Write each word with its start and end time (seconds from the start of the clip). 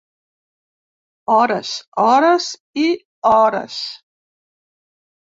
Hores, 1.35 1.75
hores 2.05 2.49
i 2.87 2.89
hores. 3.35 3.81